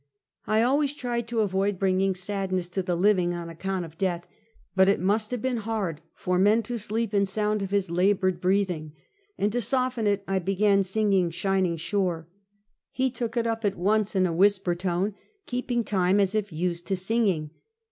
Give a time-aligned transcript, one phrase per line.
[0.47, 4.25] I always tried to avoid bringing sadness to the liv ing on account of death;
[4.75, 8.41] but it must have been hard for men to sleep in sound of his labored
[8.41, 8.93] breathing;
[9.37, 12.27] and to soften it I began singing" Shining Shore."
[12.89, 15.13] He took it up at once, in a whisper tone,
[15.45, 17.51] keeping time, as if used to singing.